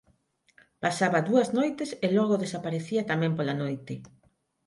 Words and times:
Pasaba 0.83 1.25
dúas 1.29 1.47
noites 1.57 1.89
e 2.05 2.07
logo 2.17 2.41
desaparecía 2.43 3.01
tamén 3.11 3.31
pola 3.37 3.59
noite. 3.61 3.93